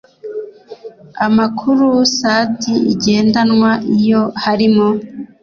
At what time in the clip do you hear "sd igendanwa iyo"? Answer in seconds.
2.17-4.23